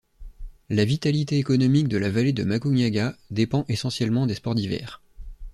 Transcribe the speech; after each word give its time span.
La 0.69 0.83
vitalité 0.83 1.37
économique 1.37 1.87
de 1.87 1.97
la 1.97 2.09
vallée 2.09 2.33
de 2.33 2.43
Macugnaga 2.43 3.15
dépend 3.29 3.65
essentiellement 3.67 4.25
des 4.25 4.33
sports 4.33 4.55
d'hiver. 4.55 4.99